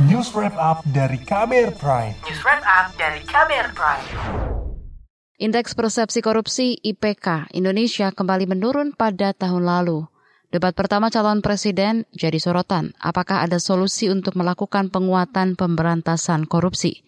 News 0.00 0.32
Wrap 0.32 0.56
Up 0.56 0.80
dari 0.88 1.20
KBR 1.20 1.76
Prime. 1.76 2.16
News 2.24 2.40
Wrap 2.48 2.64
Up 2.64 2.96
dari 2.96 3.20
KBR 3.28 3.76
Prime. 3.76 4.06
Indeks 5.36 5.76
persepsi 5.76 6.24
korupsi 6.24 6.80
IPK 6.80 7.52
Indonesia 7.52 8.08
kembali 8.08 8.48
menurun 8.48 8.96
pada 8.96 9.36
tahun 9.36 9.68
lalu. 9.68 10.08
Debat 10.48 10.72
pertama 10.72 11.12
calon 11.12 11.44
presiden 11.44 12.08
jadi 12.16 12.40
sorotan. 12.40 12.96
Apakah 13.04 13.44
ada 13.44 13.60
solusi 13.60 14.08
untuk 14.08 14.32
melakukan 14.32 14.88
penguatan 14.88 15.60
pemberantasan 15.60 16.48
korupsi? 16.48 17.04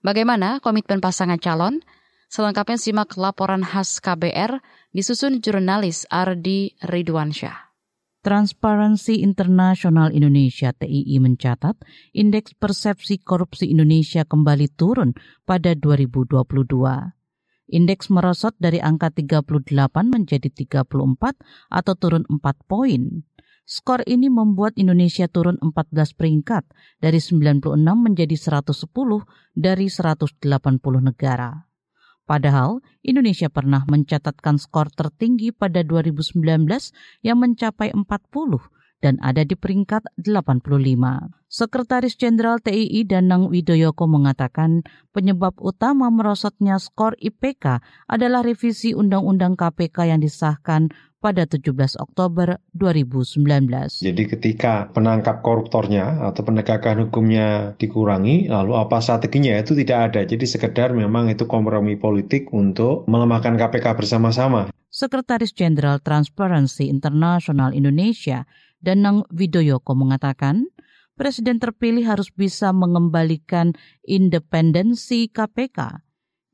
Bagaimana 0.00 0.64
komitmen 0.64 1.04
pasangan 1.04 1.36
calon? 1.36 1.84
Selengkapnya 2.32 2.80
simak 2.80 3.20
laporan 3.20 3.60
khas 3.60 4.00
KBR 4.00 4.64
disusun 4.96 5.44
jurnalis 5.44 6.08
Ardi 6.08 6.72
Ridwansyah. 6.80 7.67
Transparency 8.18 9.22
International 9.22 10.10
Indonesia 10.10 10.74
TII 10.74 11.22
mencatat 11.22 11.78
indeks 12.10 12.50
persepsi 12.58 13.22
korupsi 13.22 13.70
Indonesia 13.70 14.26
kembali 14.26 14.74
turun 14.74 15.14
pada 15.46 15.78
2022. 15.78 16.34
Indeks 17.70 18.10
merosot 18.10 18.58
dari 18.58 18.82
angka 18.82 19.14
38 19.14 19.54
menjadi 20.10 20.50
34 20.50 20.90
atau 21.70 21.94
turun 21.94 22.26
4 22.26 22.42
poin. 22.66 23.22
Skor 23.62 24.02
ini 24.10 24.26
membuat 24.26 24.74
Indonesia 24.82 25.30
turun 25.30 25.54
14 25.62 26.18
peringkat 26.18 26.66
dari 26.98 27.22
96 27.22 27.78
menjadi 27.78 28.34
110 28.34 28.82
dari 29.54 29.86
180 29.86 30.42
negara. 31.06 31.67
Padahal 32.28 32.84
Indonesia 33.00 33.48
pernah 33.48 33.88
mencatatkan 33.88 34.60
skor 34.60 34.92
tertinggi 34.92 35.48
pada 35.48 35.80
2019 35.80 36.44
yang 37.24 37.40
mencapai 37.40 37.88
40 37.96 38.04
dan 39.00 39.16
ada 39.24 39.46
di 39.46 39.54
peringkat 39.54 40.04
85. 40.20 40.68
Sekretaris 41.48 42.18
Jenderal 42.20 42.60
TII 42.60 43.08
Danang 43.08 43.48
Widoyoko 43.48 44.04
mengatakan 44.04 44.84
penyebab 45.16 45.56
utama 45.64 46.12
merosotnya 46.12 46.76
skor 46.76 47.16
IPK 47.16 47.80
adalah 48.10 48.44
revisi 48.44 48.92
Undang-Undang 48.92 49.56
KPK 49.56 50.12
yang 50.12 50.20
disahkan 50.20 50.92
pada 51.18 51.44
17 51.50 51.98
Oktober 51.98 52.62
2019. 52.74 54.06
Jadi 54.06 54.22
ketika 54.30 54.86
penangkap 54.94 55.42
koruptornya 55.42 56.30
atau 56.30 56.46
penegakan 56.46 57.10
hukumnya 57.10 57.74
dikurangi, 57.76 58.46
lalu 58.46 58.78
apa 58.78 59.02
strateginya 59.02 59.58
itu 59.58 59.74
tidak 59.74 60.14
ada. 60.14 60.20
Jadi 60.22 60.46
sekedar 60.46 60.94
memang 60.94 61.30
itu 61.30 61.44
kompromi 61.50 61.98
politik 61.98 62.54
untuk 62.54 63.04
melemahkan 63.10 63.58
KPK 63.58 63.98
bersama-sama. 63.98 64.70
Sekretaris 64.88 65.52
Jenderal 65.52 66.00
Transparency 66.00 66.88
International 66.88 67.76
Indonesia, 67.76 68.48
Danang 68.80 69.26
Widoyoko 69.34 69.92
mengatakan, 69.98 70.70
Presiden 71.18 71.58
terpilih 71.58 72.06
harus 72.06 72.30
bisa 72.30 72.70
mengembalikan 72.70 73.74
independensi 74.06 75.26
KPK 75.26 76.07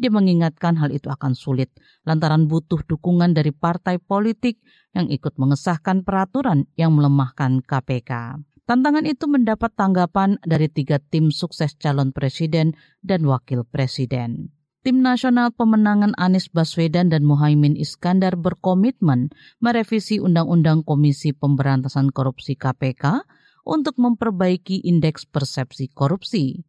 dia 0.00 0.08
mengingatkan 0.08 0.80
hal 0.80 0.88
itu 0.88 1.12
akan 1.12 1.36
sulit 1.36 1.68
lantaran 2.08 2.48
butuh 2.48 2.80
dukungan 2.88 3.36
dari 3.36 3.52
partai 3.52 4.00
politik 4.00 4.64
yang 4.96 5.12
ikut 5.12 5.36
mengesahkan 5.36 6.02
peraturan 6.02 6.64
yang 6.80 6.96
melemahkan 6.96 7.60
KPK. 7.60 8.40
Tantangan 8.64 9.04
itu 9.04 9.28
mendapat 9.28 9.76
tanggapan 9.76 10.40
dari 10.40 10.72
tiga 10.72 10.96
tim 10.96 11.28
sukses 11.28 11.76
calon 11.76 12.16
presiden 12.16 12.72
dan 13.04 13.28
wakil 13.28 13.68
presiden. 13.68 14.54
Tim 14.80 15.04
Nasional 15.04 15.52
Pemenangan 15.52 16.16
Anies 16.16 16.48
Baswedan 16.48 17.12
dan 17.12 17.28
Muhaimin 17.28 17.76
Iskandar 17.76 18.40
berkomitmen 18.40 19.28
merevisi 19.60 20.16
Undang-Undang 20.16 20.88
Komisi 20.88 21.36
Pemberantasan 21.36 22.08
Korupsi 22.08 22.56
KPK 22.56 23.28
untuk 23.68 24.00
memperbaiki 24.00 24.80
indeks 24.88 25.28
persepsi 25.28 25.92
korupsi. 25.92 26.64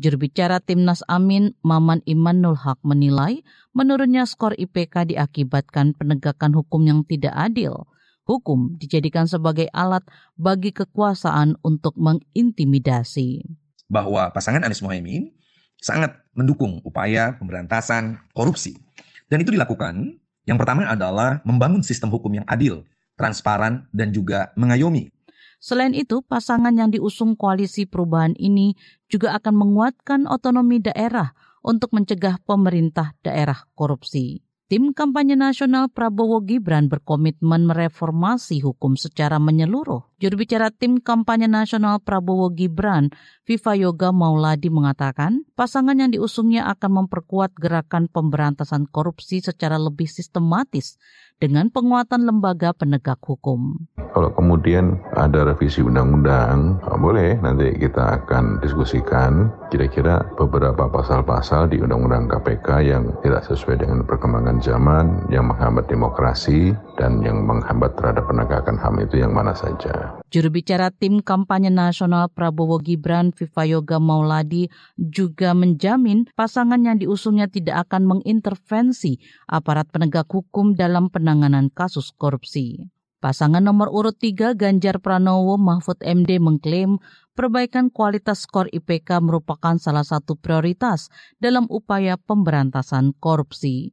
Juru 0.00 0.16
bicara 0.16 0.64
Timnas 0.64 1.04
Amin, 1.12 1.52
Maman 1.60 2.00
Imanul 2.08 2.56
Haq 2.56 2.80
menilai 2.80 3.44
menurunnya 3.76 4.24
skor 4.24 4.56
IPK 4.56 5.12
diakibatkan 5.12 5.92
penegakan 5.92 6.56
hukum 6.56 6.88
yang 6.88 7.04
tidak 7.04 7.36
adil. 7.36 7.84
Hukum 8.24 8.80
dijadikan 8.80 9.28
sebagai 9.28 9.68
alat 9.76 10.00
bagi 10.40 10.72
kekuasaan 10.72 11.60
untuk 11.60 12.00
mengintimidasi. 12.00 13.44
Bahwa 13.92 14.32
pasangan 14.32 14.64
Anies 14.64 14.80
Mohaimin 14.80 15.36
sangat 15.76 16.16
mendukung 16.32 16.80
upaya 16.80 17.36
pemberantasan 17.36 18.24
korupsi. 18.32 18.80
Dan 19.28 19.44
itu 19.44 19.52
dilakukan, 19.52 20.16
yang 20.48 20.56
pertama 20.56 20.88
adalah 20.88 21.44
membangun 21.44 21.84
sistem 21.84 22.08
hukum 22.08 22.40
yang 22.40 22.48
adil, 22.48 22.88
transparan, 23.20 23.84
dan 23.92 24.16
juga 24.16 24.48
mengayomi 24.56 25.12
Selain 25.60 25.92
itu, 25.92 26.24
pasangan 26.24 26.72
yang 26.72 26.88
diusung 26.88 27.36
koalisi 27.36 27.86
perubahan 27.86 28.34
ini 28.40 28.74
juga 29.06 29.36
akan 29.38 29.54
menguatkan 29.54 30.20
otonomi 30.26 30.82
daerah 30.82 31.36
untuk 31.62 31.94
mencegah 31.94 32.42
pemerintah 32.42 33.14
daerah 33.22 33.68
korupsi. 33.78 34.42
Tim 34.66 34.96
kampanye 34.96 35.38
nasional 35.38 35.92
Prabowo 35.92 36.42
Gibran 36.42 36.90
berkomitmen 36.90 37.68
mereformasi 37.68 38.64
hukum 38.64 38.96
secara 38.96 39.38
menyeluruh. 39.38 40.09
Juru 40.20 40.44
bicara 40.44 40.68
tim 40.68 41.00
kampanye 41.00 41.48
nasional 41.48 41.96
Prabowo 41.96 42.52
Gibran, 42.52 43.08
Viva 43.48 43.72
Yoga 43.72 44.12
Mauladi 44.12 44.68
mengatakan, 44.68 45.48
pasangan 45.56 45.96
yang 45.96 46.12
diusungnya 46.12 46.68
akan 46.76 47.08
memperkuat 47.08 47.56
gerakan 47.56 48.04
pemberantasan 48.04 48.84
korupsi 48.92 49.40
secara 49.40 49.80
lebih 49.80 50.04
sistematis 50.04 51.00
dengan 51.40 51.72
penguatan 51.72 52.28
lembaga 52.28 52.76
penegak 52.76 53.16
hukum. 53.24 53.80
Kalau 54.12 54.28
kemudian 54.36 55.00
ada 55.16 55.48
revisi 55.48 55.80
undang-undang, 55.80 56.76
ah, 56.84 57.00
boleh 57.00 57.40
nanti 57.40 57.72
kita 57.80 58.20
akan 58.20 58.60
diskusikan 58.60 59.48
kira-kira 59.72 60.20
beberapa 60.36 60.84
pasal-pasal 60.92 61.72
di 61.72 61.80
undang-undang 61.80 62.28
KPK 62.28 62.68
yang 62.84 63.08
tidak 63.24 63.48
sesuai 63.48 63.80
dengan 63.80 64.04
perkembangan 64.04 64.60
zaman, 64.60 65.24
yang 65.32 65.48
menghambat 65.48 65.88
demokrasi, 65.88 66.76
dan 67.00 67.24
yang 67.24 67.48
menghambat 67.48 67.96
terhadap 67.96 68.28
penegakan 68.28 68.76
HAM 68.76 69.00
itu 69.00 69.24
yang 69.24 69.32
mana 69.32 69.56
saja. 69.56 70.20
Juru 70.28 70.52
bicara 70.52 70.92
tim 70.92 71.24
kampanye 71.24 71.72
nasional 71.72 72.28
Prabowo 72.28 72.76
Gibran 72.76 73.32
Viva 73.32 73.64
Yoga 73.64 73.96
Mauladi 73.96 74.68
juga 75.00 75.56
menjamin 75.56 76.28
pasangan 76.36 76.84
yang 76.84 77.00
diusungnya 77.00 77.48
tidak 77.48 77.88
akan 77.88 78.04
mengintervensi 78.04 79.16
aparat 79.48 79.88
penegak 79.88 80.28
hukum 80.28 80.76
dalam 80.76 81.08
penanganan 81.08 81.72
kasus 81.72 82.12
korupsi. 82.12 82.92
Pasangan 83.20 83.60
nomor 83.60 83.92
urut 83.92 84.16
3 84.16 84.56
Ganjar 84.56 84.96
Pranowo 85.00 85.60
Mahfud 85.60 86.00
MD 86.00 86.40
mengklaim 86.40 87.00
perbaikan 87.36 87.92
kualitas 87.92 88.44
skor 88.48 88.68
IPK 88.72 89.20
merupakan 89.20 89.76
salah 89.76 90.04
satu 90.04 90.40
prioritas 90.40 91.12
dalam 91.36 91.68
upaya 91.68 92.16
pemberantasan 92.16 93.12
korupsi. 93.20 93.92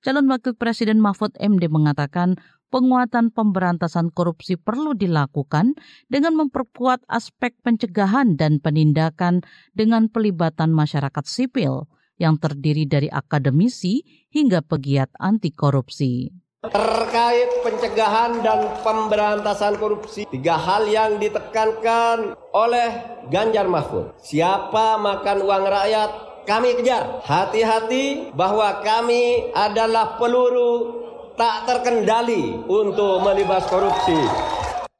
Calon 0.00 0.32
Wakil 0.32 0.56
Presiden 0.56 0.96
Mahfud 0.96 1.36
MD 1.36 1.68
mengatakan 1.68 2.40
penguatan 2.72 3.28
pemberantasan 3.28 4.08
korupsi 4.08 4.56
perlu 4.56 4.96
dilakukan 4.96 5.76
dengan 6.08 6.40
memperkuat 6.40 7.04
aspek 7.04 7.52
pencegahan 7.60 8.40
dan 8.40 8.64
penindakan 8.64 9.44
dengan 9.76 10.08
pelibatan 10.08 10.72
masyarakat 10.72 11.24
sipil 11.28 11.84
yang 12.16 12.40
terdiri 12.40 12.88
dari 12.88 13.12
akademisi 13.12 14.00
hingga 14.32 14.64
pegiat 14.64 15.12
anti 15.20 15.52
korupsi. 15.52 16.32
Terkait 16.64 17.60
pencegahan 17.60 18.40
dan 18.40 18.80
pemberantasan 18.80 19.76
korupsi, 19.76 20.24
tiga 20.32 20.56
hal 20.56 20.88
yang 20.88 21.20
ditekankan 21.20 22.36
oleh 22.56 22.88
Ganjar 23.28 23.64
Mahfud. 23.64 24.16
Siapa 24.20 25.00
makan 25.00 25.40
uang 25.40 25.64
rakyat, 25.64 26.29
kami 26.50 26.74
kejar. 26.82 27.22
Hati-hati 27.22 28.34
bahwa 28.34 28.82
kami 28.82 29.54
adalah 29.54 30.18
peluru 30.18 30.98
tak 31.38 31.70
terkendali 31.70 32.66
untuk 32.66 33.22
melibas 33.22 33.62
korupsi. 33.70 34.18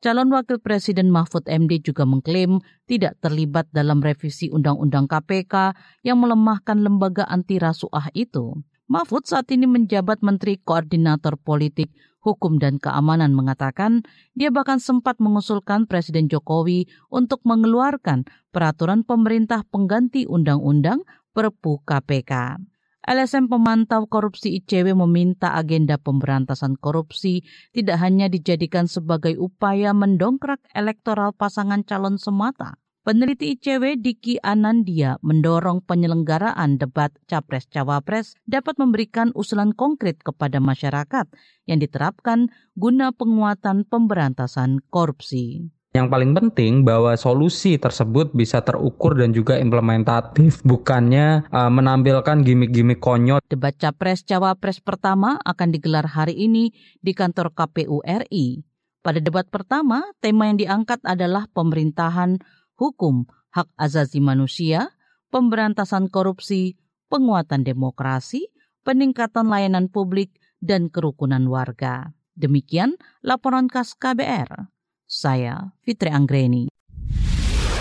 Calon 0.00 0.32
Wakil 0.32 0.62
Presiden 0.62 1.10
Mahfud 1.12 1.44
MD 1.44 1.82
juga 1.82 2.06
mengklaim 2.08 2.62
tidak 2.88 3.18
terlibat 3.20 3.68
dalam 3.74 4.00
revisi 4.00 4.48
Undang-Undang 4.48 5.10
KPK 5.10 5.76
yang 6.06 6.22
melemahkan 6.22 6.78
lembaga 6.80 7.26
anti 7.28 7.60
rasuah 7.60 8.08
itu. 8.14 8.56
Mahfud 8.88 9.28
saat 9.28 9.50
ini 9.52 9.68
menjabat 9.68 10.24
Menteri 10.24 10.56
Koordinator 10.56 11.36
Politik, 11.36 11.92
Hukum 12.20 12.60
dan 12.60 12.76
Keamanan 12.76 13.32
mengatakan 13.32 14.04
dia 14.36 14.52
bahkan 14.52 14.76
sempat 14.76 15.16
mengusulkan 15.20 15.88
Presiden 15.88 16.28
Jokowi 16.28 16.84
untuk 17.08 17.40
mengeluarkan 17.48 18.28
peraturan 18.52 19.04
pemerintah 19.04 19.64
pengganti 19.68 20.28
undang-undang 20.28 21.00
Perpu 21.40 21.80
KPK. 21.88 22.60
LSM 23.00 23.48
pemantau 23.48 24.04
korupsi 24.04 24.60
ICW 24.60 24.92
meminta 24.92 25.56
agenda 25.56 25.96
pemberantasan 25.96 26.76
korupsi 26.76 27.48
tidak 27.72 27.96
hanya 28.04 28.28
dijadikan 28.28 28.84
sebagai 28.84 29.40
upaya 29.40 29.96
mendongkrak 29.96 30.60
elektoral 30.76 31.32
pasangan 31.32 31.80
calon 31.80 32.20
semata. 32.20 32.76
Peneliti 33.00 33.56
ICW 33.56 33.96
Diki 33.96 34.36
Anandia 34.44 35.16
mendorong 35.24 35.80
penyelenggaraan 35.80 36.76
debat 36.76 37.08
Capres-Cawapres 37.24 38.36
dapat 38.44 38.76
memberikan 38.76 39.32
usulan 39.32 39.72
konkret 39.72 40.20
kepada 40.20 40.60
masyarakat 40.60 41.24
yang 41.64 41.80
diterapkan 41.80 42.52
guna 42.76 43.16
penguatan 43.16 43.88
pemberantasan 43.88 44.84
korupsi. 44.92 45.72
Yang 45.90 46.06
paling 46.06 46.32
penting 46.38 46.86
bahwa 46.86 47.18
solusi 47.18 47.74
tersebut 47.74 48.30
bisa 48.30 48.62
terukur 48.62 49.18
dan 49.18 49.34
juga 49.34 49.58
implementatif, 49.58 50.62
bukannya 50.62 51.50
uh, 51.50 51.66
menampilkan 51.66 52.46
gimmick-gimmick 52.46 53.02
konyol. 53.02 53.42
Debat 53.50 53.74
Capres 53.74 54.22
Cawapres 54.22 54.78
pertama 54.78 55.42
akan 55.42 55.74
digelar 55.74 56.06
hari 56.06 56.38
ini 56.38 56.70
di 57.02 57.10
kantor 57.10 57.50
KPU 57.58 58.06
RI. 58.06 58.62
Pada 59.02 59.18
debat 59.18 59.42
pertama, 59.50 60.06
tema 60.22 60.46
yang 60.46 60.62
diangkat 60.62 61.02
adalah 61.02 61.50
pemerintahan, 61.50 62.38
hukum, 62.78 63.26
hak 63.50 63.66
azazi 63.74 64.22
manusia, 64.22 64.94
pemberantasan 65.34 66.06
korupsi, 66.06 66.78
penguatan 67.10 67.66
demokrasi, 67.66 68.46
peningkatan 68.86 69.50
layanan 69.50 69.90
publik, 69.90 70.38
dan 70.62 70.86
kerukunan 70.86 71.50
warga. 71.50 72.14
Demikian 72.38 72.94
laporan 73.26 73.66
khas 73.66 73.98
KBR. 73.98 74.70
Saya 75.10 75.74
Fitri 75.82 76.06
Anggreni. 76.06 76.70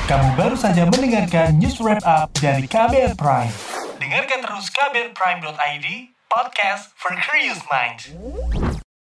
Kamu 0.09 0.33
baru 0.33 0.57
saja 0.57 0.89
mendengarkan 0.89 1.61
news 1.61 1.77
wrap 1.77 2.01
up 2.01 2.33
dari 2.33 2.65
KBR 2.65 3.13
Prime. 3.13 3.53
Dengarkan 4.01 4.41
terus 4.41 4.73
kbrprime.id, 4.73 5.87
podcast 6.25 6.89
for 6.97 7.13
curious 7.21 7.61
minds. 7.69 8.09